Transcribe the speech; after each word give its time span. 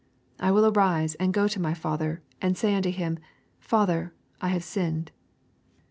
I 0.39 0.49
will 0.49 0.65
arise 0.65 1.13
and 1.21 1.31
go 1.31 1.47
to 1.47 1.59
my 1.61 1.75
father, 1.75 2.23
and 2.41 2.57
say 2.57 2.73
unto 2.73 2.89
him, 2.89 3.19
Father, 3.59 4.15
I 4.41 4.47
have 4.47 4.63
sinned." 4.63 5.11